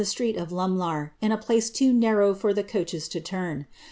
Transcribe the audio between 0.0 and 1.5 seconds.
Street of Lumlar^ in a